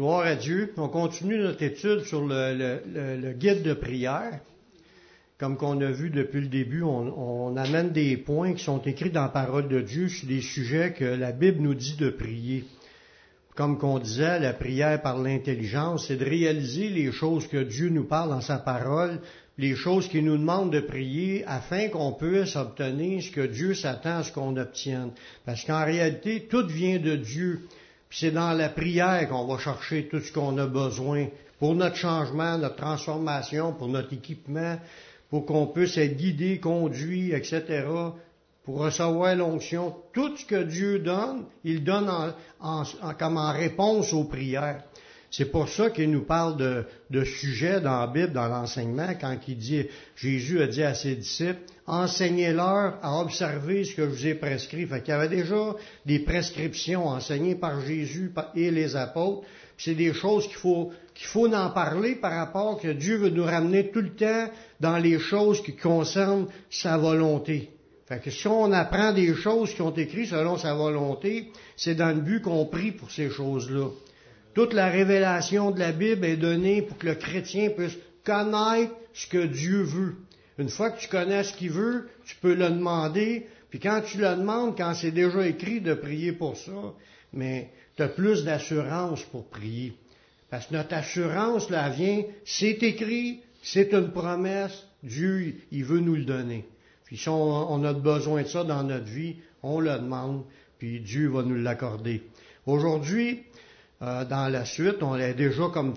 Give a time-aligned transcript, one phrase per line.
[0.00, 0.72] Gloire à Dieu.
[0.78, 4.40] On continue notre étude sur le, guide de prière.
[5.36, 9.24] Comme qu'on a vu depuis le début, on, amène des points qui sont écrits dans
[9.24, 12.64] la parole de Dieu sur des sujets que la Bible nous dit de prier.
[13.54, 18.04] Comme qu'on disait, la prière par l'intelligence, c'est de réaliser les choses que Dieu nous
[18.04, 19.20] parle dans sa parole,
[19.58, 24.20] les choses qu'il nous demande de prier afin qu'on puisse obtenir ce que Dieu s'attend
[24.20, 25.10] à ce qu'on obtienne.
[25.44, 27.60] Parce qu'en réalité, tout vient de Dieu.
[28.10, 31.28] Puis c'est dans la prière qu'on va chercher tout ce qu'on a besoin
[31.60, 34.78] pour notre changement, notre transformation, pour notre équipement,
[35.30, 37.84] pour qu'on puisse être guidé, conduit, etc.,
[38.64, 39.94] pour recevoir l'onction.
[40.12, 42.10] Tout ce que Dieu donne, il donne
[42.60, 42.82] en,
[43.16, 44.82] comme en réponse aux prières.
[45.30, 49.36] C'est pour ça qu'il nous parle de, de sujets dans la Bible, dans l'enseignement, quand
[49.46, 49.86] il dit,
[50.16, 54.86] Jésus a dit à ses disciples, enseignez-leur à observer ce que je vous ai prescrit.
[54.86, 55.74] Fait qu'il y avait déjà
[56.06, 59.46] des prescriptions enseignées par Jésus et les apôtres.
[59.76, 63.44] C'est des choses qu'il faut, qu'il faut en parler par rapport que Dieu veut nous
[63.44, 67.70] ramener tout le temps dans les choses qui concernent sa volonté.
[68.06, 72.14] Fait que si on apprend des choses qui ont écrites selon sa volonté, c'est dans
[72.14, 73.88] le but qu'on prie pour ces choses-là.
[74.54, 79.26] Toute la révélation de la Bible est donnée pour que le chrétien puisse connaître ce
[79.26, 80.14] que Dieu veut.
[80.60, 84.18] Une fois que tu connais ce qu'il veut, tu peux le demander, puis quand tu
[84.18, 86.92] le demandes, quand c'est déjà écrit de prier pour ça,
[87.32, 89.94] mais tu as plus d'assurance pour prier.
[90.50, 96.16] Parce que notre assurance, là, vient, c'est écrit, c'est une promesse, Dieu, il veut nous
[96.16, 96.66] le donner.
[97.06, 100.44] Puis si on, a besoin de ça dans notre vie, on le demande,
[100.78, 102.22] puis Dieu va nous l'accorder.
[102.66, 103.44] Aujourd'hui,
[104.02, 105.94] euh, dans la suite, on est déjà comme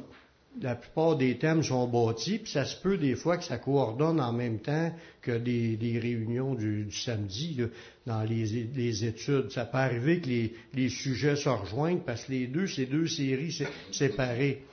[0.62, 4.20] la plupart des thèmes sont bâtis, puis ça se peut des fois que ça coordonne
[4.20, 7.62] en même temps que des, réunions du, samedi
[8.06, 9.52] dans les, études.
[9.52, 10.30] Ça peut arriver que
[10.76, 14.64] les, sujets se rejoignent parce que les deux, c'est deux séries séparées.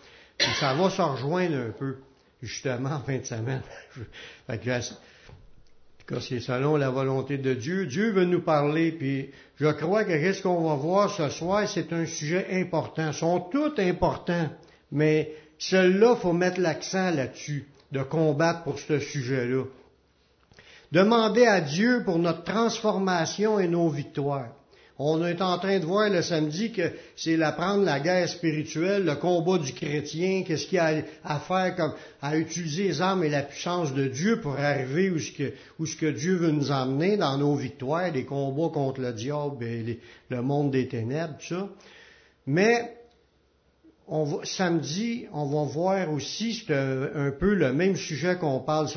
[0.58, 1.97] Ça va se rejoindre un peu,
[2.42, 3.62] justement, en fin de semaine.
[4.47, 4.58] fait
[6.06, 7.86] que c'est selon la volonté de Dieu.
[7.86, 11.92] Dieu veut nous parler, puis je crois que qu'est-ce qu'on va voir ce soir, c'est
[11.92, 13.08] un sujet important.
[13.08, 14.51] Ils sont tous importants,
[14.90, 19.64] mais celui-là, faut mettre l'accent là-dessus, de combattre pour ce sujet-là.
[20.90, 24.48] Demander à Dieu pour notre transformation et nos victoires.
[24.98, 29.16] On est en train de voir le samedi que c'est l'apprendre la guerre spirituelle, le
[29.16, 33.30] combat du chrétien, qu'est-ce qu'il y a à faire comme à utiliser les armes et
[33.30, 35.18] la puissance de Dieu pour arriver où
[35.86, 40.00] ce que, Dieu veut nous emmener dans nos victoires, des combats contre le diable et
[40.28, 41.68] le monde des ténèbres, tout ça.
[42.46, 42.99] Mais
[44.10, 48.88] on va, samedi, on va voir aussi, c'est un, peu le même sujet qu'on parle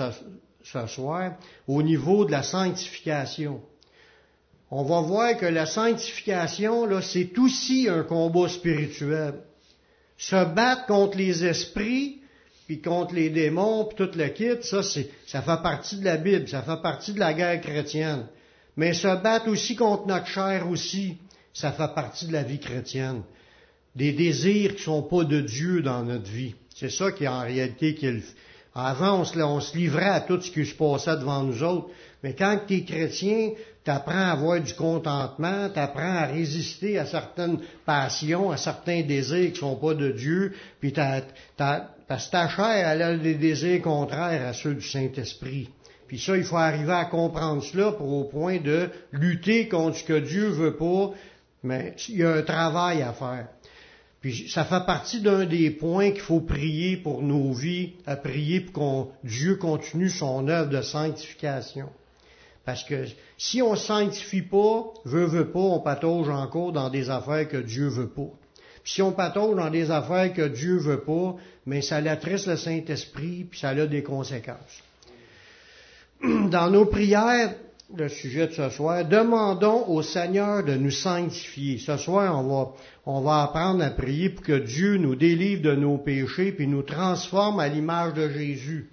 [0.63, 1.33] ce, soir,
[1.67, 3.61] au niveau de la sanctification
[4.75, 9.35] on va voir que la sanctification, là, c'est aussi un combat spirituel.
[10.17, 12.21] Se battre contre les esprits,
[12.65, 16.17] puis contre les démons, puis tout le kit, ça, c'est, ça fait partie de la
[16.17, 18.25] Bible, ça fait partie de la guerre chrétienne.
[18.75, 21.19] Mais se battre aussi contre notre chair aussi,
[21.53, 23.21] ça fait partie de la vie chrétienne.
[23.95, 26.55] Des désirs qui sont pas de Dieu dans notre vie.
[26.75, 28.07] C'est ça qui est en réalité qui
[28.73, 31.89] Avant, on se, on se livrait à tout ce qui se passait devant nous autres.
[32.23, 33.51] Mais quand tu es chrétien,
[33.83, 39.01] tu apprends à avoir du contentement, tu apprends à résister à certaines passions, à certains
[39.01, 41.21] désirs qui sont pas de Dieu, puis t'as,
[42.07, 45.69] parce que ta chair, elle des désirs contraires à ceux du Saint-Esprit.
[46.07, 50.03] Puis ça, il faut arriver à comprendre cela pour au point de lutter contre ce
[50.03, 51.11] que Dieu veut pas,
[51.63, 53.47] mais il y a un travail à faire.
[54.23, 58.61] Puis ça fait partie d'un des points qu'il faut prier pour nos vies, à prier
[58.61, 61.89] pour qu'on Dieu continue son œuvre de sanctification.
[62.63, 63.03] Parce que
[63.37, 67.57] si on ne sanctifie pas, veut, veut pas, on patauge encore dans des affaires que
[67.57, 68.29] Dieu veut pas.
[68.81, 71.35] Puis si on patauge dans des affaires que Dieu veut pas,
[71.65, 74.83] mais ça l'attriste le Saint-Esprit, puis ça a des conséquences.
[76.23, 77.55] Dans nos prières,
[77.95, 81.77] le sujet de ce soir, demandons au Seigneur de nous sanctifier.
[81.77, 82.71] Ce soir, on va,
[83.05, 86.81] on va apprendre à prier pour que Dieu nous délivre de nos péchés, puis nous
[86.83, 88.89] transforme à l'image de Jésus.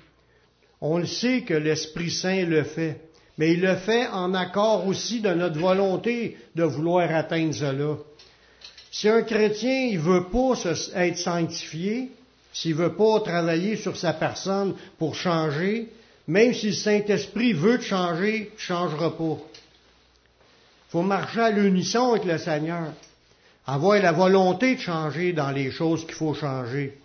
[0.81, 3.01] On le sait que l'Esprit Saint le fait
[3.41, 7.97] mais il le fait en accord aussi de notre volonté de vouloir atteindre cela.
[8.91, 10.53] Si un chrétien il veut pas
[10.95, 12.11] être sanctifié,
[12.53, 15.89] s'il veut pas travailler sur sa personne pour changer,
[16.31, 19.37] même si le Saint-Esprit veut te changer, tu changeras pas.
[19.37, 22.93] Il faut marcher à l'unisson avec le Seigneur.
[23.67, 26.97] Avoir la volonté de changer dans les choses qu'il faut changer.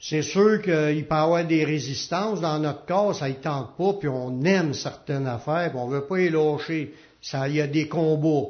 [0.00, 3.92] C'est sûr qu'il peut y avoir des résistances dans notre corps, ça ne tente pas,
[3.92, 6.94] puis on aime certaines affaires, puis on ne veut pas y lâcher.
[7.20, 8.48] Ça, il y a des combats.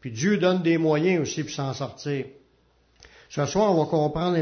[0.00, 2.24] Puis Dieu donne des moyens aussi pour s'en sortir.
[3.34, 4.38] Ce soir, on va comprendre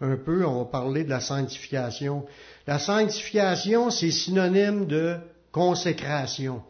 [0.00, 2.26] un peu, on va parler de la sanctification.
[2.66, 5.14] La sanctification, c'est synonyme de
[5.52, 6.60] consécration.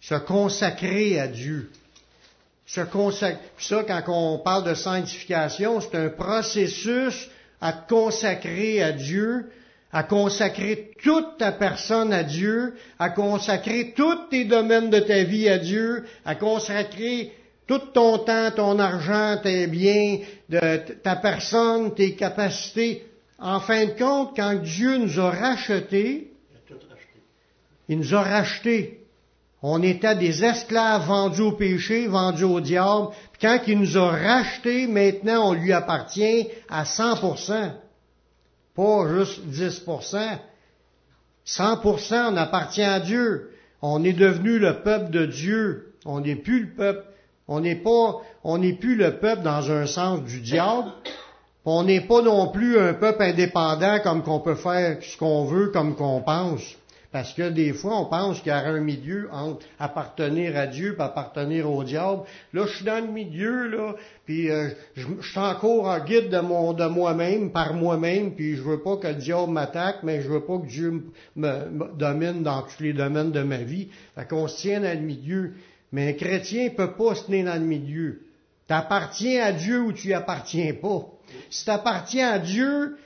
[0.00, 1.70] Se consacrer à Dieu.
[2.64, 3.38] Se consacrer.
[3.58, 7.28] Ça, quand on parle de sanctification, c'est un processus
[7.60, 9.50] à consacrer à Dieu,
[9.92, 15.50] à consacrer toute ta personne à Dieu, à consacrer tous tes domaines de ta vie
[15.50, 17.30] à Dieu, à consacrer
[17.78, 23.06] tout ton temps, ton argent, tes biens, de, ta personne, tes capacités.
[23.38, 26.32] En fin de compte, quand Dieu nous a rachetés,
[27.88, 29.00] il nous a rachetés.
[29.62, 33.08] On était des esclaves vendus au péché, vendus au diable.
[33.32, 37.72] Puis quand il nous a rachetés, maintenant on lui appartient à 100%.
[38.74, 40.38] Pas juste 10%.
[41.46, 43.50] 100% on appartient à Dieu.
[43.80, 45.94] On est devenu le peuple de Dieu.
[46.04, 47.11] On n'est plus le peuple.
[47.54, 50.90] On n'est pas, on n'est plus le peuple dans un sens du diable.
[51.66, 55.68] On n'est pas non plus un peuple indépendant comme qu'on peut faire ce qu'on veut,
[55.68, 56.62] comme qu'on pense.
[57.12, 60.96] Parce que des fois, on pense qu'il y a un milieu entre appartenir à Dieu
[60.98, 62.22] et appartenir au diable.
[62.54, 66.40] Là, je suis dans le milieu, là, puis euh, je, suis encore en guide de,
[66.40, 70.30] mon, de moi-même, par moi-même, puis je veux pas que le diable m'attaque, mais je
[70.30, 71.04] veux pas que Dieu
[71.36, 73.88] me, domine dans tous les domaines de ma vie.
[74.14, 75.52] Fait qu'on se tient dans le milieu.
[75.92, 78.22] Mais un chrétien peut pas se tenir dans le milieu.
[78.66, 81.06] T'appartiens à Dieu ou tu appartiens pas.
[81.50, 82.96] Si t'appartiens à Dieu,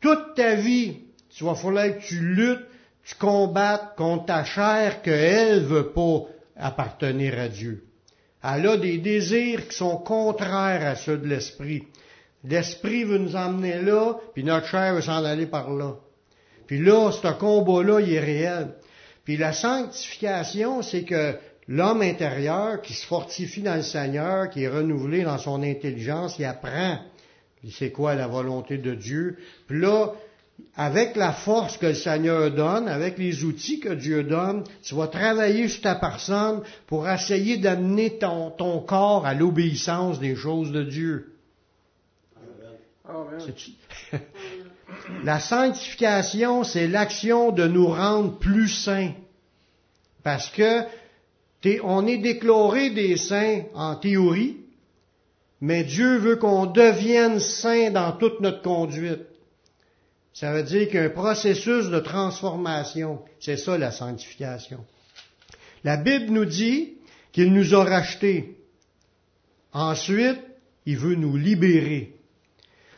[0.00, 0.96] toute ta vie,
[1.30, 2.66] tu vas falloir que tu luttes
[3.04, 6.22] tu combattes contre ta chair qu'elle veut pas
[6.56, 7.84] appartenir à Dieu.
[8.42, 11.84] Elle a des désirs qui sont contraires à ceux de l'esprit.
[12.44, 15.96] L'esprit veut nous emmener là, puis notre chair veut s'en aller par là.
[16.66, 18.74] Puis là, ce combat-là, il est réel.
[19.24, 21.36] Puis la sanctification, c'est que
[21.72, 26.44] l'homme intérieur qui se fortifie dans le Seigneur, qui est renouvelé dans son intelligence, il
[26.44, 26.98] apprend
[27.70, 29.38] c'est quoi la volonté de Dieu.
[29.68, 30.12] Puis là,
[30.76, 35.06] avec la force que le Seigneur donne, avec les outils que Dieu donne, tu vas
[35.06, 40.82] travailler sur ta personne pour essayer d'amener ton, ton corps à l'obéissance des choses de
[40.82, 41.32] Dieu.
[45.24, 49.12] la sanctification, c'est l'action de nous rendre plus saints.
[50.22, 50.84] Parce que
[51.82, 54.56] on est déclaré des saints en théorie,
[55.60, 59.26] mais Dieu veut qu'on devienne saints dans toute notre conduite.
[60.34, 63.20] Ça veut dire qu'il y a un processus de transformation.
[63.38, 64.84] C'est ça la sanctification.
[65.84, 66.94] La Bible nous dit
[67.32, 68.56] qu'il nous a rachetés.
[69.72, 70.40] Ensuite,
[70.86, 72.16] il veut nous libérer.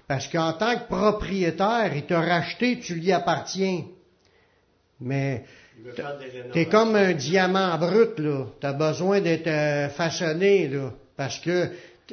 [0.06, 3.84] Parce qu'en tant que propriétaire, il t'a racheté, tu lui appartiens.
[5.00, 5.44] Mais
[6.52, 8.46] t'es comme un diamant brut, là.
[8.60, 10.92] T'as besoin d'être euh, façonné, là.
[11.16, 11.70] Parce que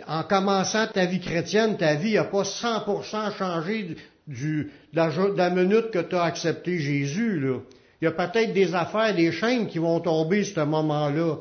[0.08, 3.96] en commençant ta vie chrétienne, ta vie n'a pas 100% changé
[4.28, 7.40] du, de, la, minute que tu as accepté Jésus.
[7.40, 7.60] Là.
[8.02, 11.38] Il y a peut-être des affaires, des chaînes qui vont tomber ce moment-là.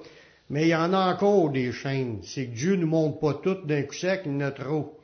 [0.51, 2.19] Mais il y en a encore des chaînes.
[2.23, 5.00] C'est que Dieu ne montre pas toutes d'un coup sec, il y en a trop.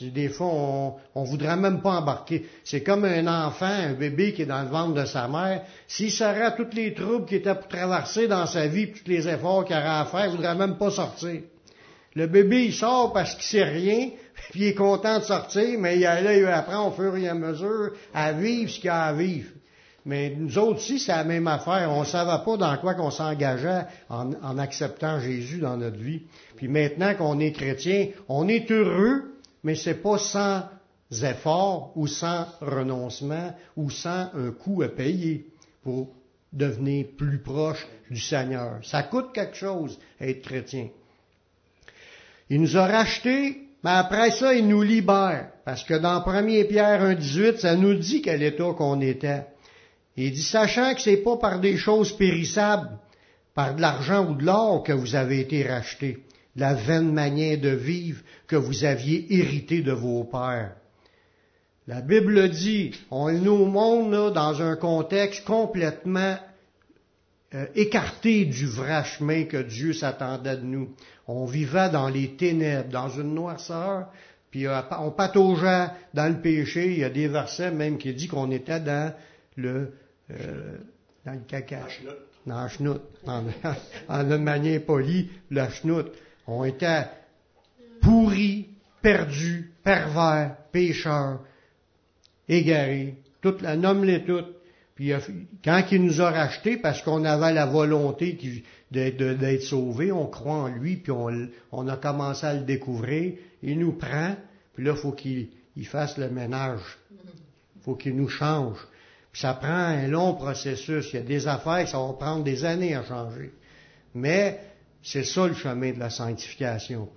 [0.00, 2.46] Des fois, on, on voudrait même pas embarquer.
[2.64, 5.62] C'est comme un enfant, un bébé qui est dans le ventre de sa mère.
[5.86, 9.66] S'il saurait toutes les troubles qu'il était pour traverser dans sa vie, tous les efforts
[9.66, 11.42] qu'il aurait à faire, il voudrait même pas sortir.
[12.14, 14.08] Le bébé, il sort parce qu'il sait rien,
[14.50, 17.34] puis il est content de sortir, mais il, là, il apprend au fur et à
[17.34, 19.50] mesure à vivre ce qu'il a à vivre.
[20.06, 21.90] Mais nous autres aussi, c'est la même affaire.
[21.90, 26.22] On ne savait pas dans quoi qu'on s'engageait en, en, acceptant Jésus dans notre vie.
[26.56, 29.33] Puis maintenant qu'on est chrétien, on est heureux,
[29.64, 30.62] mais c'est pas sans
[31.10, 35.46] effort ou sans renoncement ou sans un coût à payer
[35.82, 36.14] pour
[36.52, 38.78] devenir plus proche du Seigneur.
[38.84, 40.88] Ça coûte quelque chose être chrétien.
[42.48, 45.50] Il nous a rachetés mais après ça, il nous libère.
[45.66, 49.44] Parce que dans 1 Pierre 1,18, ça nous dit quel état qu'on était.
[50.16, 52.98] Il dit, sachant que c'est pas par des choses périssables,
[53.54, 56.23] par de l'argent ou de l'or que vous avez été rachetés,
[56.56, 60.76] la vaine manière de vivre que vous aviez hérité de vos pères.
[61.86, 66.38] La Bible dit, on nous montre dans un contexte complètement
[67.54, 70.94] euh, écarté du vrai chemin que Dieu s'attendait de nous.
[71.28, 74.08] On vivait dans les ténèbres, dans une noirceur,
[74.50, 76.92] puis euh, on pataugeait dans le péché.
[76.92, 79.12] Il y a des versets même qui dit qu'on était dans
[79.56, 79.92] le
[80.30, 80.78] euh,
[81.26, 81.80] dans le caca.
[82.46, 83.02] Dans la chenoute.
[83.26, 83.44] En,
[84.08, 86.12] en une manière polie, la chenoute.
[86.46, 87.04] On était
[88.00, 88.68] pourris,
[89.00, 91.40] perdus, pervers, pécheurs,
[92.48, 93.14] égarés.
[93.40, 94.54] Toute la nomme-les toutes.
[94.94, 95.12] Puis
[95.64, 98.38] quand il nous a rachetés, parce qu'on avait la volonté
[98.90, 101.12] d'être sauvés, on croit en lui, puis
[101.72, 104.36] on, a commencé à le découvrir, il nous prend,
[104.74, 105.48] Puis là, il faut qu'il
[105.84, 106.80] fasse le ménage.
[107.76, 108.78] Il faut qu'il nous change.
[109.32, 111.08] Puis ça prend un long processus.
[111.12, 113.52] Il y a des affaires ça va prendre des années à changer.
[114.14, 114.60] Mais
[115.04, 117.08] c'est ça le chemin de la sanctification.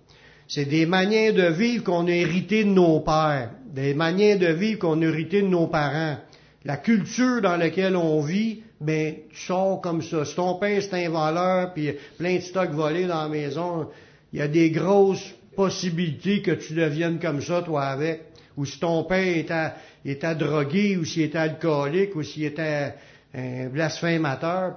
[0.48, 4.80] C'est des manières de vivre qu'on a héritées de nos pères, des manières de vivre
[4.80, 6.18] qu'on a héritées de nos parents.
[6.66, 10.26] La culture dans laquelle on vit, ben, tu sors comme ça.
[10.26, 13.88] Si ton père c'est un voleur, puis plein de stocks volés dans la maison,
[14.34, 18.24] il y a des grosses possibilités que tu deviennes comme ça, toi, avec.
[18.58, 19.72] Ou si ton père était,
[20.04, 22.96] était drogué, ou s'il était alcoolique, ou s'il était
[23.34, 24.76] un blasphémateur,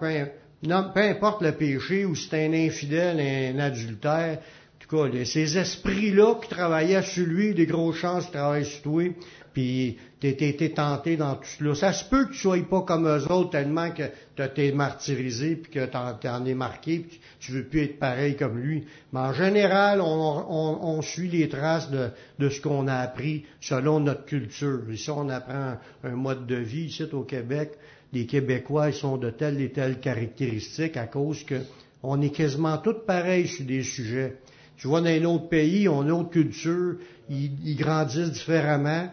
[0.63, 5.25] non, peu importe le péché, ou si c'était un infidèle, un adultère, en tout cas,
[5.25, 9.05] ces esprits-là qui travaillaient sur lui, des grosses chances qui travaillent sur toi,
[9.53, 11.75] puis été tenté dans tout cela.
[11.75, 14.05] Ça se peut que tu sois pas comme eux autres tellement que
[14.43, 18.87] été martyrisé puis que t'en es marqué puis tu veux plus être pareil comme lui.
[19.13, 24.25] Mais en général, on, suit les traces de, de ce qu'on a appris selon notre
[24.25, 24.81] culture.
[24.91, 27.73] Ici, on apprend un mode de vie ici au Québec.
[28.13, 31.61] Les Québécois, ils sont de telles et telles caractéristiques à cause que
[32.03, 34.39] on est quasiment tous pareils sur des sujets.
[34.79, 36.97] Tu vois, dans un autre pays, on a une autre culture,
[37.29, 39.11] ils grandissent différemment.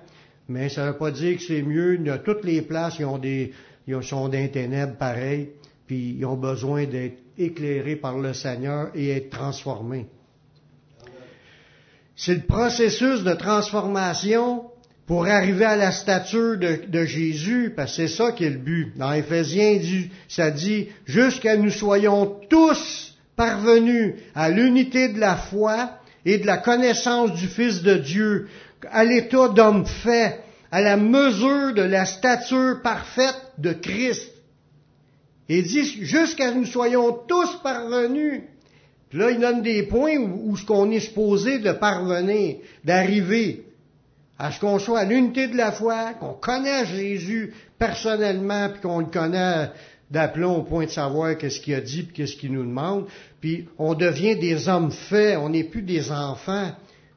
[0.50, 2.00] Mais ça ne veut pas dire que c'est mieux.
[2.24, 3.52] toutes les places, ils ont des,
[3.88, 5.50] ils sont d'un ténèbres pareil,
[5.86, 10.08] puis ils ont besoin d'être éclairés par le Seigneur et être transformés.
[12.16, 14.72] C'est le processus de transformation
[15.08, 18.92] pour arriver à la stature de, Jésus, parce que c'est ça qui est le but.
[18.98, 19.80] Dans Éphésiens,
[20.28, 25.92] ça dit, jusqu'à nous soyons tous parvenus à l'unité de la foi
[26.26, 28.50] et de la connaissance du Fils de Dieu,
[28.92, 34.30] à l'état d'homme fait, à la mesure de la stature parfaite de Christ.
[35.48, 38.42] Il dit jusqu'à nous soyons tous parvenus.
[39.10, 43.67] Puis là, il donne des points où, ce qu'on est supposé de parvenir, d'arriver
[44.40, 49.00] à ce qu'on soit à l'unité de la foi, qu'on connaisse Jésus personnellement, puis qu'on
[49.00, 49.72] le connaît
[50.12, 53.08] d'aplomb au point de savoir qu'est-ce qu'il a dit, puis qu'est-ce qu'il nous demande.
[53.42, 56.72] Puis on devient des hommes faits, on n'est plus des enfants.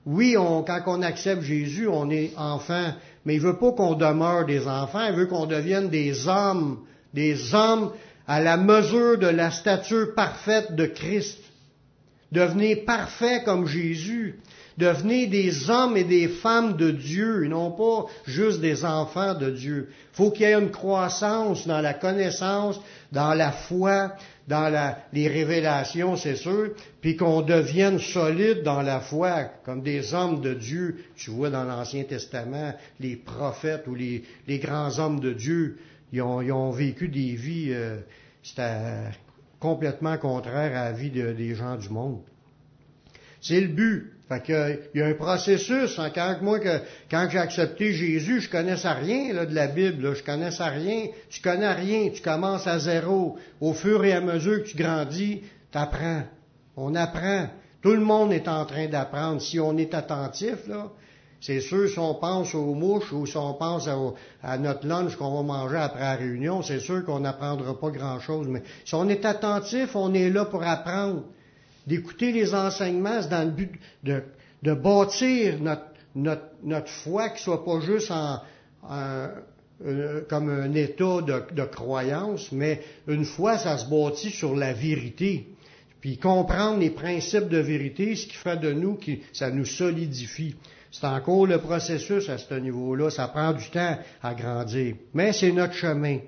[0.06, 4.66] Oui, quand on accepte Jésus, on est enfant, mais il veut pas qu'on demeure des
[4.66, 6.80] enfants, il veut qu'on devienne des hommes,
[7.12, 7.92] des hommes
[8.26, 11.38] à la mesure de la stature parfaite de Christ.
[12.32, 14.38] Devenez parfait comme Jésus.
[14.80, 19.50] Devenez des hommes et des femmes de Dieu, et non pas juste des enfants de
[19.50, 19.90] Dieu.
[20.14, 22.80] Faut qu'il y ait une croissance dans la connaissance,
[23.12, 24.14] dans la foi,
[24.48, 26.70] dans les révélations, c'est sûr,
[27.02, 31.04] puis qu'on devienne solide dans la foi, comme des hommes de Dieu.
[31.14, 34.24] Tu vois dans l'Ancien Testament, les prophètes ou les,
[34.58, 35.78] grands hommes de Dieu,
[36.12, 37.98] ils ont, vécu des vies, euh,
[38.42, 39.10] c'était
[39.60, 42.22] complètement contraire à la vie des gens du monde.
[43.42, 44.12] C'est le but.
[44.30, 45.98] Fait que, il y a un processus.
[45.98, 46.78] Hein, quand moi, que,
[47.10, 50.04] quand j'ai accepté Jésus, je connaissais rien là, de la Bible.
[50.04, 51.06] Là, je connaissais rien.
[51.30, 52.10] Tu connais rien.
[52.10, 53.36] Tu commences à zéro.
[53.60, 56.22] Au fur et à mesure que tu grandis, tu apprends.
[56.76, 57.48] On apprend.
[57.82, 59.42] Tout le monde est en train d'apprendre.
[59.42, 60.58] Si on est attentif,
[61.40, 63.88] c'est sûr, si on pense aux mouches ou si on pense
[64.44, 68.46] à, notre lunch qu'on va manger après la réunion, c'est sûr qu'on n'apprendra pas grand-chose.
[68.46, 71.24] Mais si on est attentif, on est là pour apprendre
[71.86, 73.72] d'écouter les enseignements, c'est dans le but
[74.04, 78.12] de, bâtir notre, notre, notre foi qui soit pas juste
[78.90, 84.72] euh, comme un état de, de, croyance, mais une foi, ça se bâtit sur la
[84.72, 85.46] vérité.
[86.00, 90.54] Puis comprendre les principes de vérité, ce qui fait de nous, qui, ça nous solidifie.
[90.90, 93.10] C'est encore le processus à ce niveau-là.
[93.10, 94.96] Ça prend du temps à grandir.
[95.14, 96.18] Mais c'est notre chemin.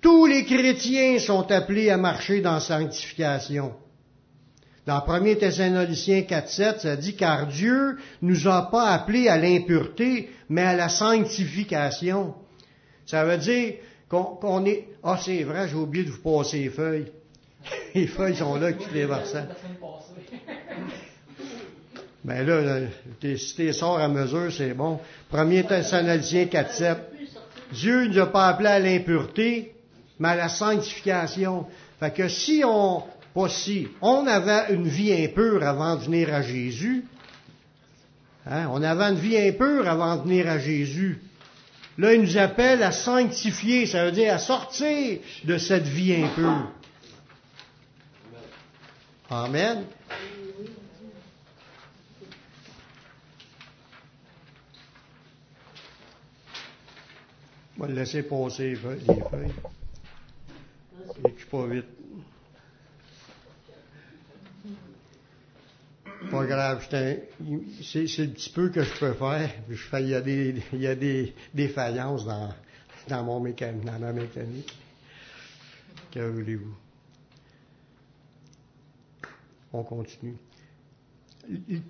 [0.00, 3.72] Tous les chrétiens sont appelés à marcher dans sanctification.
[4.84, 10.62] Dans 1 Thessaloniciens 4.7, ça dit, car Dieu nous a pas appelés à l'impureté, mais
[10.62, 12.34] à la sanctification.
[13.06, 13.74] Ça veut dire
[14.08, 14.88] qu'on est...
[15.04, 17.12] Ah, c'est vrai, j'ai oublié de vous passer les feuilles.
[17.94, 19.46] les feuilles sont là, toutes les versants.
[22.24, 22.86] Ben là,
[23.20, 25.00] si t'es sort à mesure, c'est bon.
[25.32, 26.96] 1 Thessaloniciens 4.7.
[27.72, 29.74] Dieu ne nous a pas appelés à l'impureté,
[30.20, 31.66] mais à la sanctification.
[31.98, 33.02] Fait que si on,
[33.34, 33.88] pas si.
[34.00, 37.04] On avait une vie impure avant de venir à Jésus.
[38.46, 38.68] Hein?
[38.70, 41.20] On avait une vie impure avant de venir à Jésus.
[41.98, 46.70] Là, il nous appelle à sanctifier, ça veut dire à sortir de cette vie impure.
[49.30, 49.84] Amen.
[57.78, 59.52] On va le laisser passer les feuilles.
[61.50, 62.01] Pas vite.
[66.30, 66.86] Pas grave.
[66.90, 69.50] C'est le petit peu que je peux faire.
[69.68, 72.50] Je fais, il y a des, il y a des défaillances dans,
[73.08, 74.72] dans, mon mécanique, dans ma mécanique.
[76.10, 76.74] Que voulez-vous?
[79.72, 80.36] On continue.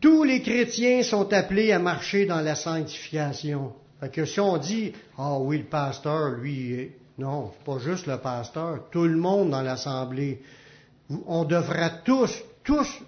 [0.00, 3.74] Tous les chrétiens sont appelés à marcher dans la sanctification.
[4.00, 8.88] Fait que si on dit, ah oui, le pasteur, lui, non, pas juste le pasteur,
[8.90, 10.42] tout le monde dans l'assemblée.
[11.26, 13.02] On devra tous, tous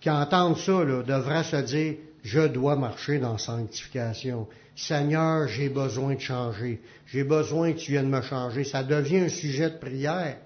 [0.00, 4.46] qui entendent ça, là, devraient se dire, je dois marcher dans sanctification.
[4.76, 6.80] Seigneur, j'ai besoin de changer.
[7.06, 8.64] J'ai besoin que tu viennes me changer.
[8.64, 10.36] Ça devient un sujet de prière.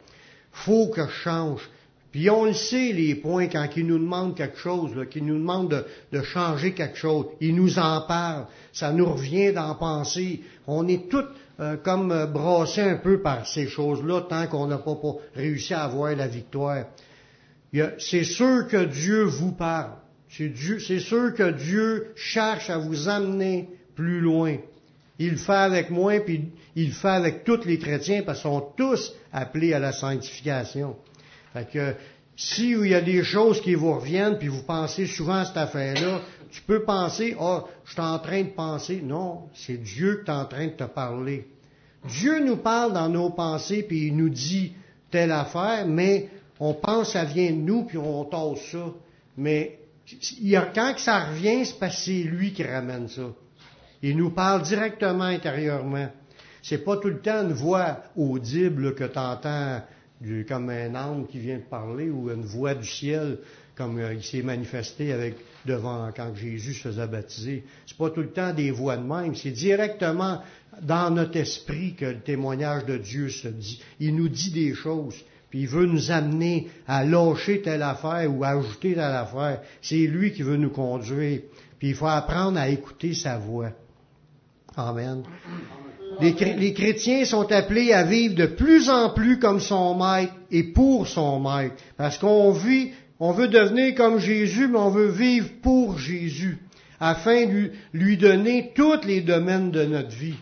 [0.53, 1.69] Faut que je change.
[2.13, 5.85] Puis on le sait, les points, quand ils nous demandent quelque chose, qu'ils nous demandent
[6.13, 8.47] de, changer quelque chose, ils nous en parlent.
[8.73, 10.43] Ça nous revient d'en penser.
[10.67, 11.25] On est tous
[11.61, 15.73] euh, comme euh, brassés un peu par ces choses-là tant qu'on n'a pas, pas, réussi
[15.73, 16.85] à avoir la victoire.
[17.99, 19.93] C'est sûr que Dieu vous parle.
[20.29, 24.57] C'est sûr que Dieu cherche à vous amener plus loin.
[25.19, 28.51] Il le fait avec moi, puis il le fait avec tous les chrétiens, parce qu'ils
[28.51, 30.97] sont tous appelés à la sanctification.
[31.53, 31.95] Fait que
[32.35, 35.59] si il y a des choses qui vous reviennent, puis vous pensez souvent à cette
[35.59, 39.01] affaire-là, tu peux penser, oh, je suis en train de penser.
[39.03, 41.47] Non, c'est Dieu qui est en train de te parler.
[42.07, 44.73] Dieu nous parle dans nos pensées, puis il nous dit
[45.11, 46.29] telle affaire, mais
[46.65, 48.87] on pense ça vient de nous, puis on tasse ça.
[49.37, 49.81] Mais
[50.73, 53.33] quand ça revient, c'est parce que c'est lui qui ramène ça.
[54.01, 56.09] Il nous parle directement intérieurement.
[56.63, 59.83] C'est pas tout le temps une voix audible que tu entends
[60.47, 63.39] comme un âme qui vient de parler ou une voix du ciel
[63.75, 67.65] comme euh, il s'est manifesté devant quand Jésus se faisait baptiser.
[67.87, 70.43] C'est pas tout le temps des voix de même, c'est directement
[70.81, 73.83] dans notre esprit que le témoignage de Dieu se dit.
[73.99, 75.17] Il nous dit des choses,
[75.53, 79.61] puis il veut nous amener à lâcher telle affaire ou à ajouter telle affaire.
[79.83, 81.41] C'est lui qui veut nous conduire.
[81.79, 83.69] Puis il faut apprendre à écouter sa voix.
[84.75, 85.25] Amen.
[86.23, 91.07] Les, chrétiens sont appelés à vivre de plus en plus comme son maître et pour
[91.07, 91.75] son maître.
[91.99, 96.57] Parce qu'on vit, on veut devenir comme Jésus, mais on veut vivre pour Jésus,
[96.99, 100.39] afin de lui, donner tous les domaines de notre vie.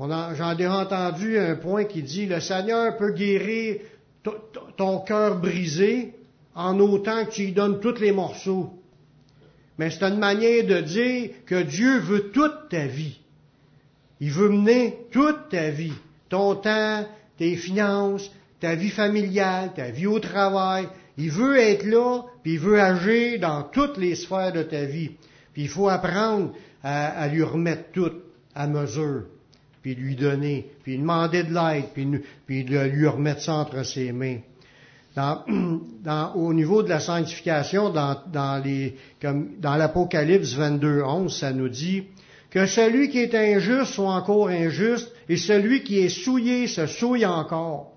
[0.00, 3.76] J'en ai entendu un point qui dit, le Seigneur peut guérir
[4.76, 6.14] ton cœur brisé
[6.54, 8.80] en autant que tu lui donnes tous les morceaux
[9.80, 13.18] mais c'est une manière de dire que Dieu veut toute ta vie.
[14.20, 15.94] Il veut mener toute ta vie,
[16.28, 17.06] ton temps,
[17.38, 20.86] tes finances, ta vie familiale, ta vie au travail.
[21.16, 25.12] Il veut être là, puis il veut agir dans toutes les sphères de ta vie.
[25.54, 28.12] Puis il faut apprendre à, lui remettre tout
[28.54, 29.28] à mesure,
[29.82, 32.06] puis lui donner, puis demander de l'aide, puis,
[32.46, 34.38] puis lui remettre ça entre ses mains.
[35.16, 42.04] dans, au niveau de la sanctification, dans, dans l'Apocalypse 22, 11, ça nous dit
[42.50, 47.26] que celui qui est injuste soit encore injuste, et celui qui est souillé se souille
[47.26, 47.92] encore,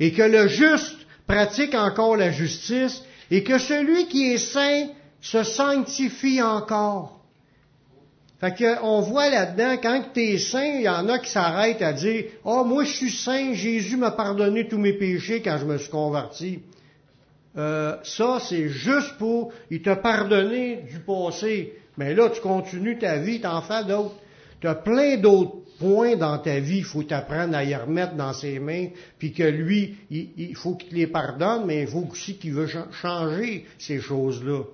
[0.00, 4.88] et que le juste pratique encore la justice, et que celui qui est saint
[5.20, 7.13] se sanctifie encore.
[8.44, 11.94] Fait qu'on voit là-dedans, quand tu es saint, il y en a qui s'arrêtent à
[11.94, 15.78] dire Oh, moi je suis saint, Jésus m'a pardonné tous mes péchés quand je me
[15.78, 16.58] suis converti.
[17.56, 21.72] Euh, ça, c'est juste pour il t'a pardonné du passé.
[21.96, 24.16] Mais là, tu continues ta vie, t'en fais d'autres.
[24.60, 28.34] Tu as plein d'autres points dans ta vie, il faut t'apprendre à y remettre dans
[28.34, 32.36] ses mains, puis que lui, il, faut qu'il te les pardonne, mais il faut aussi
[32.36, 34.64] qu'il veut changer ces choses-là.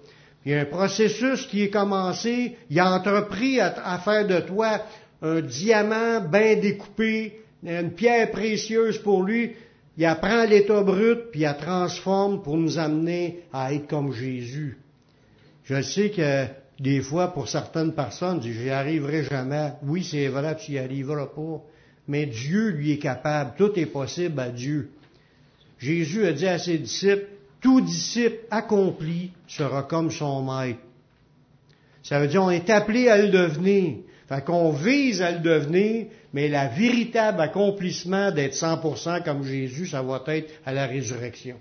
[0.44, 2.56] Il y a un processus qui est commencé.
[2.70, 4.82] Il a entrepris à, faire de toi
[5.22, 9.52] un diamant bien découpé, une pierre précieuse pour lui.
[9.98, 14.78] Il apprend l'état brut, puis il la transforme pour nous amener à être comme Jésus.
[15.64, 16.46] Je sais que
[16.80, 19.72] des fois, pour certaines personnes, j'y arriverai jamais.
[19.82, 21.62] Oui, c'est vrai, tu n'y arriveras pas.
[22.08, 23.52] Mais Dieu, lui, est capable.
[23.58, 24.90] Tout est possible à Dieu.
[25.78, 27.26] Jésus a dit à ses disciples,
[27.60, 30.80] tout disciple accompli sera comme son maître.
[32.02, 33.98] Ça veut dire on est appelé à le devenir.
[34.28, 40.02] Fait qu'on vise à le devenir, mais la véritable accomplissement d'être 100% comme Jésus, ça
[40.02, 41.56] va être à la résurrection.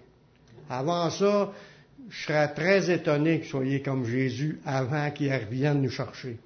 [0.70, 1.52] Avant ça,
[2.10, 6.38] je serais très étonné que vous soyez comme Jésus avant qu'il revienne nous chercher.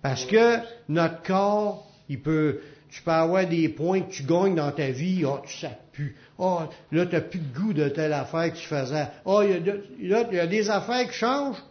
[0.00, 2.60] Parce que notre corps, il peut,
[2.94, 6.14] tu peux avoir des points que tu gagnes dans ta vie, oh, tu sais plus.
[6.38, 6.60] Oh,
[6.92, 9.08] là, tu n'as plus de goût de telle affaire que tu faisais.
[9.24, 9.66] Oh, il
[10.06, 11.62] y, a, il y a des affaires qui changent.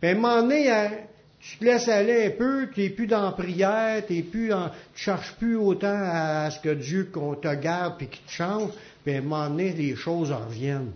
[0.00, 0.90] Puis à un moment donné, hein,
[1.38, 4.70] tu te laisses aller un peu, tu n'es plus dans la prière, t'es plus en,
[4.94, 8.70] tu cherches plus autant à, ce que Dieu qu'on te garde puis qu'il te change.
[9.04, 10.90] Puis à un moment donné, les choses reviennent.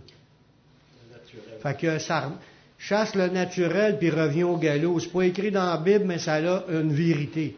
[1.61, 2.33] Fait que ça
[2.77, 4.99] chasse le naturel puis revient au galop.
[4.99, 7.55] C'est pas écrit dans la Bible, mais ça a une vérité.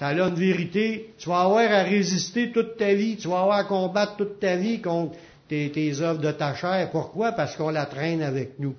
[0.00, 1.12] Ça a une vérité.
[1.18, 3.18] Tu vas avoir à résister toute ta vie.
[3.18, 5.14] Tu vas avoir à combattre toute ta vie contre
[5.46, 6.90] tes, œuvres de ta chair.
[6.90, 7.32] Pourquoi?
[7.32, 8.74] Parce qu'on la traîne avec nous.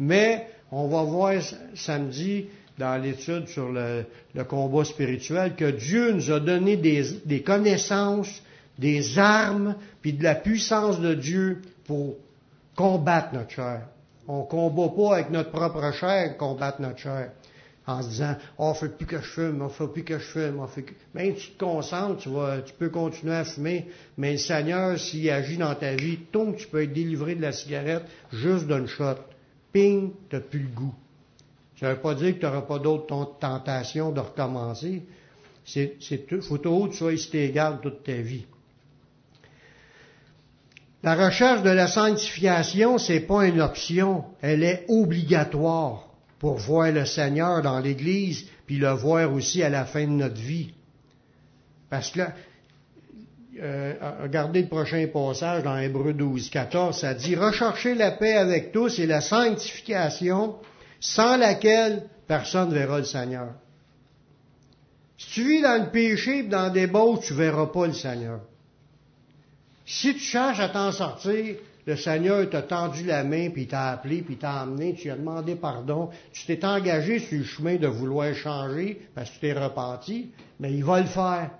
[0.00, 1.34] Mais on va voir
[1.74, 2.46] samedi
[2.78, 4.06] dans l'étude sur le,
[4.48, 8.42] combat spirituel que Dieu nous a donné des, des connaissances,
[8.78, 12.14] des armes, puis de la puissance de Dieu pour
[12.74, 13.82] combattre notre chair.
[14.26, 17.28] On ne combat pas avec notre propre chair, combattre notre chair.
[17.84, 20.60] En se disant, oh, faut plus que je fume, oh, faut plus que je fume,
[20.60, 20.92] oh, que...
[21.14, 25.28] Même tu te concentres, tu, vas, tu peux continuer à fumer, mais le Seigneur, s'il
[25.30, 29.16] agit dans ta vie, donc tu peux être délivré de la cigarette juste d'une shot.
[29.72, 30.94] Ping, tu n'as plus le goût.
[31.80, 35.02] Ça ne veut pas dire que tu n'auras pas d'autres tentations de recommencer.
[35.64, 35.96] C'est,
[36.40, 38.46] faut que tu sois égal toute ta vie.
[41.02, 46.11] La recherche de la sanctification, c'est pas une option, elle est obligatoire
[46.42, 50.40] pour voir le Seigneur dans l'Église, puis le voir aussi à la fin de notre
[50.40, 50.74] vie.
[51.88, 52.32] Parce que là,
[53.60, 58.72] euh, regardez le prochain passage dans Hébreu 12, 14, ça dit recherchez la paix avec
[58.72, 60.56] tous et la sanctification,
[60.98, 63.50] sans laquelle personne ne verra le Seigneur.
[65.18, 68.40] Si tu vis dans le péché dans des beaux, tu ne verras pas le Seigneur.
[69.86, 71.54] Si tu cherches à t'en sortir,
[71.86, 75.56] le Seigneur t'a tendu la main, puis t'a appelé, puis t'a amené, tu as demandé
[75.56, 80.30] pardon, tu t'es engagé sur le chemin de vouloir changer parce que tu t'es repenti,
[80.60, 81.50] mais il va le faire.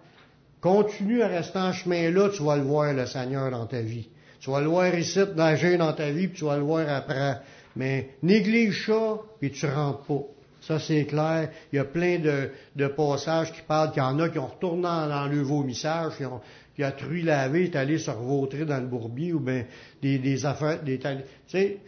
[0.61, 4.09] Continue à rester en chemin-là, tu vas le voir, le Seigneur, dans ta vie.
[4.39, 7.41] Tu vas le voir ici, nager dans ta vie, puis tu vas le voir après.
[7.75, 10.23] Mais néglige ça, puis tu rentres pas.
[10.61, 11.49] Ça, c'est clair.
[11.73, 14.83] Il y a plein de, passages qui parlent qu'il y en a qui ont retourné
[14.83, 16.41] dans, le vomissage, qui ont,
[16.75, 19.65] qui a truie lavé, est allé se revautrer dans le bourbier, ou bien
[20.01, 21.07] des, affaires, des, tu
[21.49, 21.79] sais,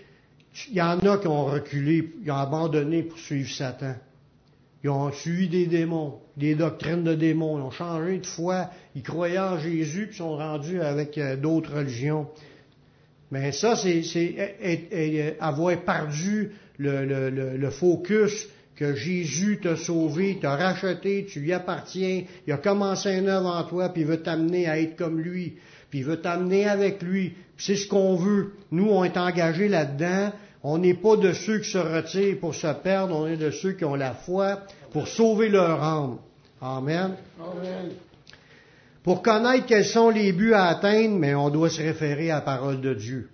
[0.71, 3.95] il y en a qui ont reculé, ils ont abandonné pour suivre Satan.
[4.85, 9.03] Ils ont suivi des démons, des doctrines de démons, ils ont changé de foi, ils
[9.03, 12.29] croyaient en Jésus, puis sont rendus avec euh, d'autres religions.
[13.31, 21.27] Mais ça, c'est avoir perdu le, le, le focus que Jésus t'a sauvé, t'a racheté,
[21.29, 24.81] tu lui appartiens, il a commencé un œuvre en toi, puis il veut t'amener à
[24.81, 25.55] être comme lui,
[25.91, 27.35] puis il veut t'amener avec lui.
[27.57, 28.53] C'est ce qu'on veut.
[28.73, 30.33] Nous, on est engagés là-dedans.
[30.65, 33.73] On n'est pas de ceux qui se retirent pour se perdre, on est de ceux
[33.73, 36.19] qui ont la foi pour sauver leur âme.
[36.61, 37.17] Amen.
[37.39, 37.91] Amen.
[39.03, 42.41] Pour connaître quels sont les buts à atteindre, mais on doit se référer à la
[42.41, 43.29] parole de Dieu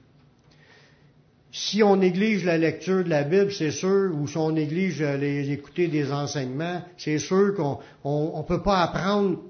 [1.52, 5.50] si on néglige la lecture de la Bible, c'est sûr, ou si on néglige les
[5.50, 9.40] écouter des enseignements, c'est sûr qu'on ne peut pas apprendre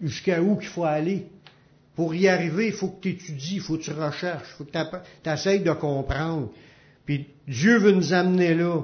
[0.00, 1.26] jusqu'à où qu'il faut aller.
[1.96, 4.64] Pour y arriver, il faut que tu étudies, il faut que tu recherches, il faut
[4.64, 6.50] que tu essayes de comprendre.
[7.04, 8.82] Puis Dieu veut nous amener là.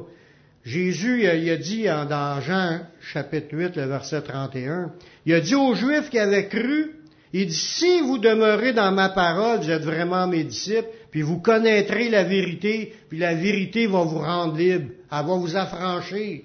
[0.65, 4.93] Jésus, il a dit dans Jean chapitre 8, le verset 31,
[5.27, 6.97] il a dit aux Juifs qui avaient cru,
[7.35, 11.39] il dit, si vous demeurez dans ma parole, vous êtes vraiment mes disciples, puis vous
[11.39, 16.41] connaîtrez la vérité, puis la vérité va vous rendre libre, elle va vous affranchir.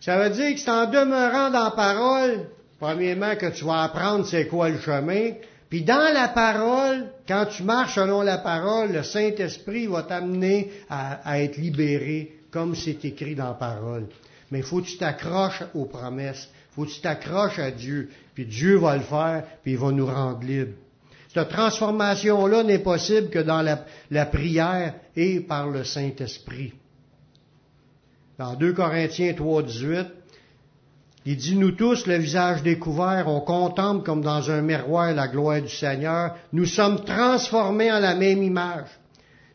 [0.00, 2.48] Ça veut dire que c'est en demeurant dans la parole,
[2.80, 5.32] premièrement, que tu vas apprendre c'est quoi le chemin,
[5.68, 11.38] puis dans la parole, quand tu marches selon la parole, le Saint-Esprit va t'amener à,
[11.42, 14.06] être libéré, comme c'est écrit dans la parole.
[14.50, 18.08] Mais il faut que tu t'accroches aux promesses, il faut que tu t'accroches à Dieu,
[18.32, 20.72] puis Dieu va le faire, puis il va nous rendre libres.
[21.36, 26.72] Cette transformation-là n'est possible que dans la, prière et par le Saint-Esprit.
[28.38, 30.06] Dans 2 Corinthiens 3, 18,
[31.26, 35.60] il dit, nous tous, le visage découvert, on contemple comme dans un miroir la gloire
[35.60, 36.36] du Seigneur.
[36.54, 38.88] Nous sommes transformés en la même image.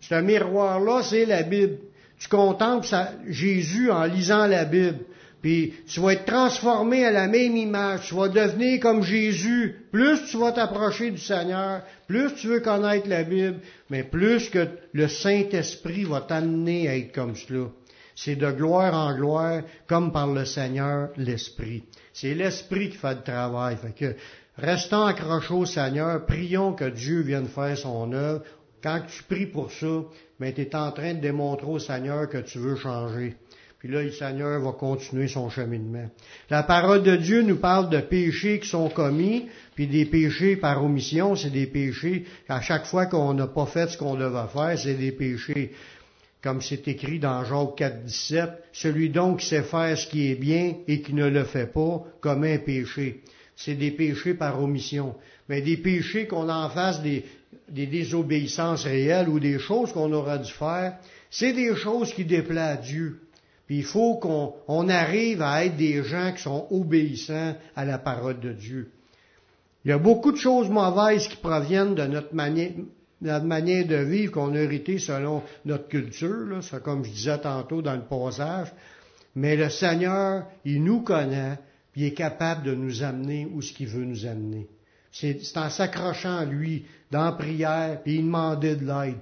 [0.01, 1.77] Ce miroir-là, c'est la Bible.
[2.19, 2.85] Tu contemples
[3.27, 4.99] Jésus en lisant la Bible.
[5.41, 9.75] Puis tu vas être transformé à la même image, tu vas devenir comme Jésus.
[9.91, 14.67] Plus tu vas t'approcher du Seigneur, plus tu veux connaître la Bible, mais plus que
[14.93, 17.67] le Saint-Esprit va t'amener à être comme cela.
[18.15, 21.83] C'est de gloire en gloire, comme par le Seigneur l'Esprit.
[22.13, 23.77] C'est l'Esprit qui fait le travail.
[23.77, 24.15] Fait que,
[24.57, 28.43] restons accrochés au Seigneur, prions que Dieu vienne faire son œuvre.
[28.83, 30.03] Quand tu pries pour ça,
[30.39, 33.37] ben, tu es en train de démontrer au Seigneur que tu veux changer.
[33.81, 36.07] Puis là, le Seigneur va continuer son cheminement.
[36.51, 40.85] La parole de Dieu nous parle de péchés qui sont commis, puis des péchés par
[40.85, 44.77] omission, c'est des péchés, à chaque fois qu'on n'a pas fait ce qu'on devait faire,
[44.77, 45.71] c'est des péchés.
[46.43, 50.35] Comme c'est écrit dans Job 4, 17, celui donc qui sait faire ce qui est
[50.35, 53.21] bien et qui ne le fait pas, commet un péché.
[53.55, 55.15] C'est des péchés par omission.
[55.49, 57.25] Mais des péchés qu'on en fasse des,
[57.67, 60.97] des désobéissances réelles ou des choses qu'on aura dû faire,
[61.31, 63.21] c'est des choses qui déplaisent à Dieu.
[63.73, 68.51] Il faut qu'on arrive à être des gens qui sont obéissants à la parole de
[68.51, 68.91] Dieu.
[69.85, 72.73] Il y a beaucoup de choses mauvaises qui proviennent de notre manière,
[73.21, 77.95] de vivre qu'on a hérité selon notre culture, là, c'est comme je disais tantôt dans
[77.95, 78.73] le passage.
[79.35, 81.57] Mais le Seigneur, il nous connaît,
[81.93, 84.67] puis il est capable de nous amener où ce qu'il veut nous amener.
[85.13, 89.19] C'est en s'accrochant à lui, dans la prière, puis il demandait de l'aide.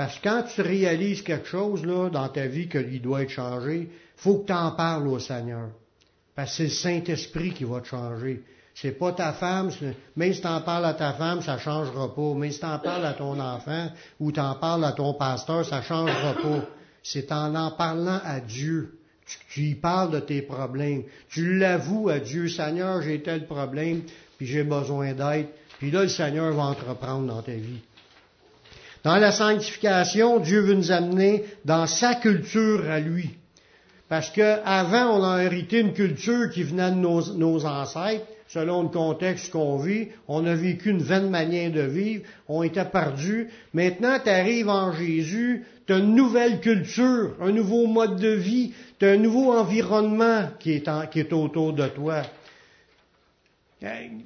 [0.00, 3.90] Parce que quand tu réalises quelque chose là, dans ta vie qu'il doit être changé,
[4.16, 5.68] faut que tu en parles au Seigneur.
[6.34, 8.42] Parce que c'est le Saint-Esprit qui va te changer.
[8.74, 9.70] C'est pas ta femme,
[10.16, 12.32] mais si t'en parles à ta femme, ça changera pas.
[12.34, 16.32] Mais si t'en parles à ton enfant ou t'en parles à ton pasteur, ça changera
[16.32, 16.64] pas.
[17.02, 18.98] C'est en en parlant à Dieu.
[19.26, 21.02] Tu, tu y parles de tes problèmes.
[21.28, 24.00] Tu l'avoues à Dieu, Seigneur, j'ai tel problème,
[24.38, 25.48] puis j'ai besoin d'aide.
[25.78, 27.80] Puis là, le Seigneur va entreprendre dans ta vie.
[29.02, 33.30] Dans la sanctification, Dieu veut nous amener dans sa culture à lui.
[34.08, 38.82] Parce que avant, on a hérité une culture qui venait de nos, nos ancêtres, selon
[38.82, 40.08] le contexte qu'on vit.
[40.26, 43.48] On a vécu une vaine manière de vivre, on était perdus.
[43.72, 48.72] Maintenant, tu arrives en Jésus, tu as une nouvelle culture, un nouveau mode de vie,
[48.98, 52.22] tu as un nouveau environnement qui est autour de toi.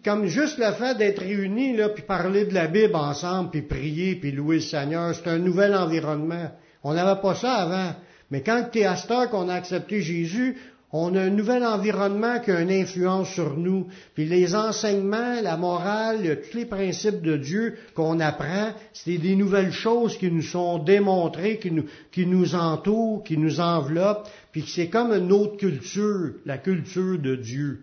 [0.04, 4.16] Comme juste le fait d'être réunis, là, puis parler de la Bible ensemble, puis prier,
[4.16, 6.50] puis louer le Seigneur, c'est un nouvel environnement.
[6.82, 7.94] On n'avait pas ça avant.
[8.30, 10.56] Mais quand tu es à cette qu'on a accepté Jésus,
[10.96, 13.88] on a un nouvel environnement qui a une influence sur nous.
[14.14, 19.72] Puis les enseignements, la morale, tous les principes de Dieu qu'on apprend, c'est des nouvelles
[19.72, 24.28] choses qui nous sont démontrées, qui nous, qui nous entourent, qui nous enveloppent.
[24.52, 27.82] Puis c'est comme une autre culture, la culture de Dieu.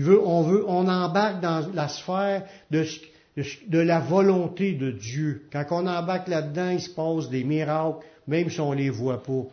[0.00, 5.42] Veut, on veut, embarque dans la sphère de, la volonté de Dieu.
[5.52, 9.44] Quand on embarque là-dedans, il se passe des miracles, même si on les voit pas.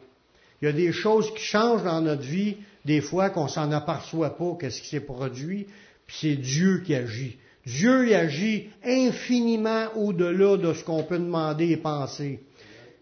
[0.61, 4.37] Il y a des choses qui changent dans notre vie, des fois qu'on s'en aperçoit
[4.37, 5.67] pas, qu'est-ce qui s'est produit,
[6.05, 7.37] puis c'est Dieu qui agit.
[7.65, 12.41] Dieu agit infiniment au-delà de ce qu'on peut demander et penser.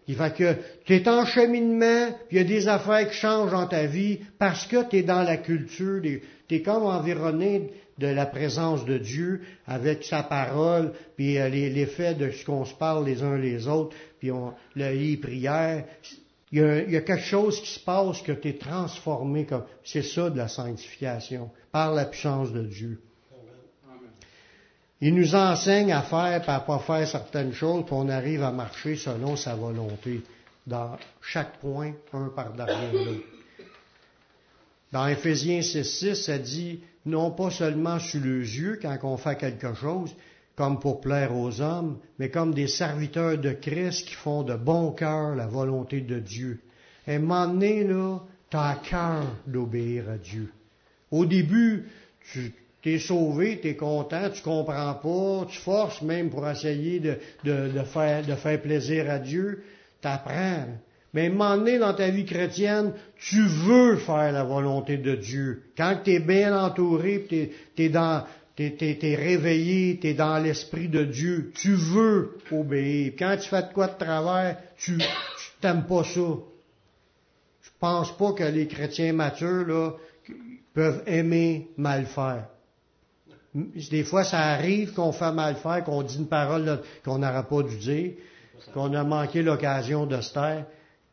[0.06, 3.52] Il fait que tu es en cheminement, puis il y a des affaires qui changent
[3.52, 6.02] dans ta vie parce que tu es dans la culture,
[6.48, 12.14] tu es comme environné de la présence de Dieu avec sa parole, puis euh, l'effet
[12.14, 15.84] de ce qu'on se parle les uns les autres, puis on, le lit prière.
[16.50, 19.44] Il y, a, il y, a, quelque chose qui se passe que tu es transformé
[19.44, 19.64] comme.
[19.84, 23.00] C'est ça de la sanctification, par la puissance de Dieu.
[25.00, 28.52] Il nous enseigne à faire et à pas faire certaines choses, puis on arrive à
[28.52, 30.22] marcher selon sa volonté,
[30.66, 33.33] dans chaque point, un par derrière l'autre.
[34.94, 39.74] Dans Éphésiens 6.6, ça dit, non pas seulement sur les yeux quand on fait quelque
[39.74, 40.14] chose,
[40.54, 44.92] comme pour plaire aux hommes, mais comme des serviteurs de Christ qui font de bon
[44.92, 46.60] cœur la volonté de Dieu.
[47.08, 50.52] Et donné, là, t'as à cœur d'obéir à Dieu.
[51.10, 51.86] Au début,
[52.30, 58.24] tu t'es sauvé, t'es content, tu comprends pas, tu forces même pour essayer de faire,
[58.24, 59.64] de faire plaisir à Dieu,
[60.00, 60.68] t'apprends.
[61.14, 65.62] Mais donné dans ta vie chrétienne, tu veux faire la volonté de Dieu.
[65.76, 68.24] Quand tu es bien entouré, tu es, dans,
[68.56, 73.12] t'es, t'es, réveillé, tu es dans l'esprit de Dieu, tu veux obéir.
[73.16, 75.04] Quand tu fais de quoi de travers, tu, tu
[75.60, 76.20] t'aimes pas ça.
[77.62, 79.92] Je pense pas que les chrétiens matures, là,
[80.74, 82.48] peuvent aimer mal faire.
[83.54, 87.62] Des fois, ça arrive qu'on fait mal faire, qu'on dit une parole qu'on n'aurait pas
[87.62, 88.12] dû dire,
[88.72, 90.66] qu'on a manqué l'occasion de se taire.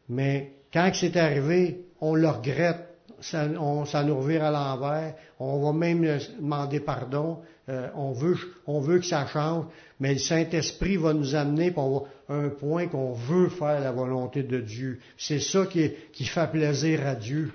[0.09, 2.87] Mais quand c'est arrivé, on le regrette,
[3.19, 6.01] ça, on, ça nous revire à l'envers, on va même
[6.39, 9.65] demander pardon, euh, on, veut, on veut que ça change,
[9.99, 14.59] mais le Saint-Esprit va nous amener pour un point qu'on veut faire la volonté de
[14.59, 14.99] Dieu.
[15.17, 17.51] C'est ça qui, qui fait plaisir à Dieu.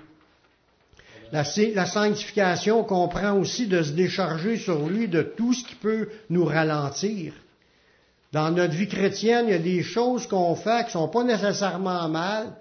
[1.33, 1.43] La,
[1.75, 6.45] la, sanctification comprend aussi de se décharger sur lui de tout ce qui peut nous
[6.45, 7.33] ralentir.
[8.31, 12.09] Dans notre vie chrétienne, il y a des choses qu'on fait qui sont pas nécessairement
[12.09, 12.55] mal,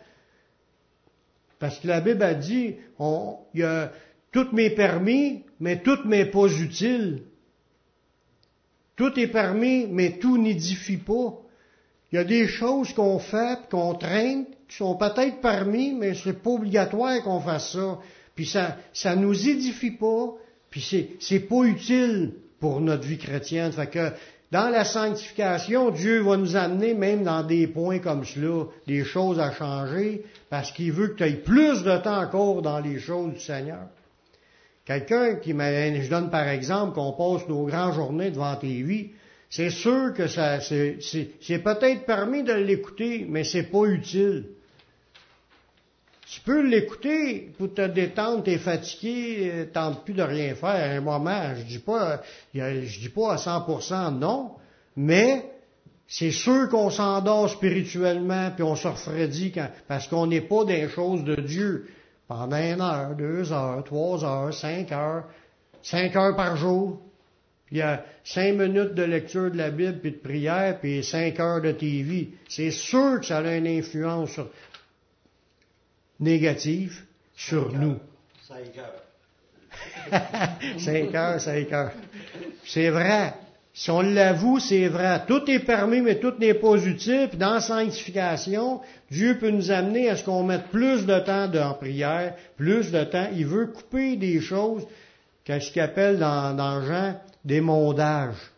[1.58, 3.90] parce que la Bible a dit, il y a
[4.30, 7.22] tout m'est permis, mais tout m'est pas utile.
[8.94, 11.40] Tout est permis, mais tout n'édifie pas.
[12.12, 16.42] Il y a des choses qu'on fait, qu'on traîne, qui sont peut-être permis, mais c'est
[16.42, 17.98] pas obligatoire qu'on fasse ça.
[18.34, 20.34] Puis ça, ça nous édifie pas,
[20.70, 23.72] puis c'est, c'est pas utile pour notre vie chrétienne.
[23.72, 24.12] Fait que
[24.52, 29.40] dans la sanctification, Dieu va nous amener même dans des points comme cela, des choses
[29.40, 33.34] à changer, parce qu'il veut que tu aies plus de temps encore dans les choses
[33.34, 33.88] du Seigneur.
[34.84, 39.12] Quelqu'un qui je donne par exemple qu'on passe nos grandes journées devant TV,
[39.48, 44.50] C'est sûr que ça, c'est, c'est peut-être permis de l'écouter, mais c'est pas utile.
[46.28, 51.00] Tu peux l'écouter pour te détendre, t'es fatigué, tentes plus de rien faire à un
[51.00, 51.54] moment.
[51.56, 52.20] Je dis pas,
[52.52, 54.50] je dis pas à 100% non,
[54.96, 55.44] mais
[56.08, 60.88] c'est sûr qu'on s'endort spirituellement puis on se refroidit quand, parce qu'on n'est pas des
[60.88, 61.88] choses de Dieu
[62.26, 65.24] pendant une heure, deux heures, trois heures, cinq heures,
[65.82, 67.00] cinq heures par jour.
[67.66, 71.04] Puis il y a cinq minutes de lecture de la Bible puis de prière puis
[71.04, 72.30] cinq heures de TV.
[72.48, 74.48] C'est sûr que ça a une influence sur,
[76.20, 77.02] négative
[77.34, 77.98] sur nous.
[78.46, 79.02] Cinq heures.
[80.78, 81.92] cinq heures, cinq heures.
[82.64, 83.34] C'est vrai.
[83.74, 85.20] Si on l'avoue, c'est vrai.
[85.26, 87.28] Tout est permis, mais tout n'est pas utile.
[87.28, 91.52] Puis dans la sanctification, Dieu peut nous amener à ce qu'on mette plus de temps
[91.54, 93.28] en prière, plus de temps.
[93.34, 94.86] Il veut couper des choses,
[95.44, 98.50] qu'est-ce qu'il appelle dans, dans Jean, des mondages.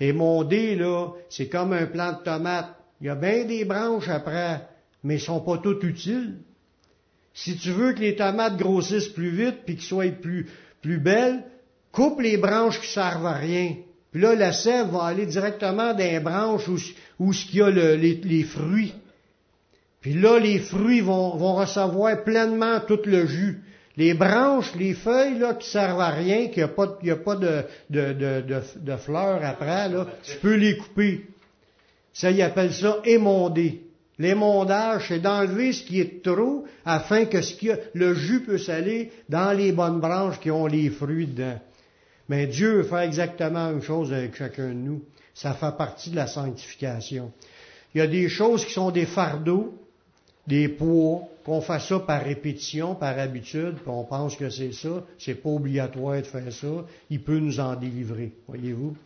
[0.00, 2.70] Émonder, là, c'est comme un plant de tomate.
[3.02, 4.62] Il y a bien des branches après,
[5.02, 6.38] mais ils sont pas toutes utiles.
[7.34, 10.46] Si tu veux que les tomates grossissent plus vite puis qu'ils soient plus,
[10.80, 11.42] plus belles,
[11.90, 13.76] coupe les branches qui servent à rien.
[14.12, 16.78] Puis là, la sève va aller directement dans les branches où,
[17.18, 18.94] où il y a les, fruits.
[20.00, 23.60] Puis là, les fruits vont, vont, recevoir pleinement tout le jus.
[23.96, 27.36] Les branches, les feuilles là, qui servent à rien, qu'il n'y a pas, a pas
[27.36, 31.26] de, de, de, de, fleurs après, là, tu peux les couper.
[32.12, 33.83] Ça, ils appellent ça émonder.
[34.18, 39.10] L'émondage, c'est d'enlever ce qui est trop afin que ce qui le jus puisse aller
[39.28, 41.58] dans les bonnes branches qui ont les fruits dedans.
[42.28, 45.02] Mais Dieu faire exactement une chose avec chacun de nous.
[45.34, 47.32] Ça fait partie de la sanctification.
[47.94, 49.74] Il y a des choses qui sont des fardeaux,
[50.46, 55.02] des poids, qu'on fasse ça par répétition, par habitude, puis on pense que c'est ça.
[55.18, 56.84] C'est pas obligatoire de faire ça.
[57.10, 58.96] Il peut nous en délivrer, voyez-vous.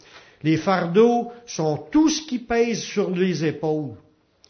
[0.43, 3.95] Les fardeaux sont tout ce qui pèse sur les épaules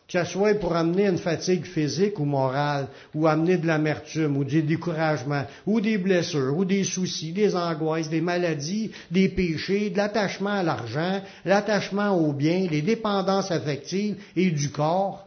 [0.09, 4.45] que ce soit pour amener une fatigue physique ou morale, ou amener de l'amertume, ou
[4.45, 9.99] du découragement, ou des blessures, ou des soucis, des angoisses, des maladies, des péchés, de
[9.99, 15.27] l'attachement à l'argent, l'attachement aux biens, les dépendances affectives et du corps.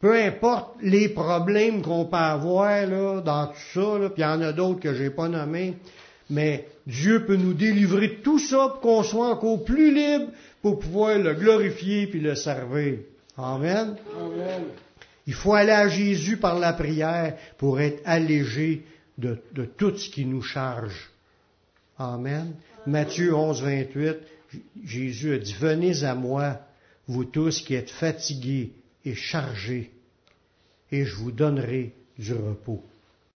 [0.00, 4.40] Peu importe les problèmes qu'on peut avoir là, dans tout ça, puis il y en
[4.40, 5.74] a d'autres que j'ai pas nommés,
[6.30, 10.78] mais Dieu peut nous délivrer de tout ça pour qu'on soit encore plus libre pour
[10.78, 12.98] pouvoir le glorifier puis le servir.
[13.42, 13.96] Amen.
[15.26, 18.84] Il faut aller à Jésus par la prière pour être allégé
[19.18, 19.40] de,
[19.76, 21.10] tout ce qui nous charge.
[21.98, 22.54] Amen.
[22.86, 24.16] Matthieu 11, 28,
[24.84, 26.60] Jésus a dit, venez à moi,
[27.08, 28.72] vous tous qui êtes fatigués
[29.04, 29.90] et chargés,
[30.90, 32.84] et je vous donnerai du repos.